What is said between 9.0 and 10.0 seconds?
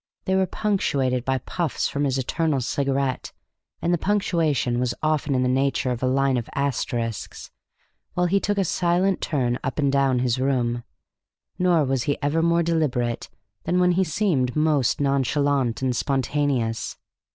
turn up and